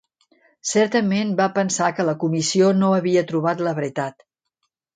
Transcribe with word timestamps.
Certament 0.69 1.33
va 1.41 1.47
pensar 1.59 1.91
que 1.99 2.07
la 2.09 2.17
Comissió 2.25 2.73
no 2.81 2.91
havia 3.01 3.25
trobat 3.35 3.65
la 3.69 3.77
veritat. 3.83 4.29